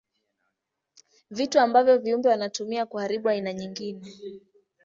[1.31, 4.13] Vitu ambavyo viumbe wanatumia kuharibu aina nyingine.